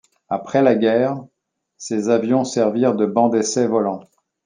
[0.29, 1.23] Après la guerre,
[1.77, 4.01] ces avions servirent de bancs d'essais volants.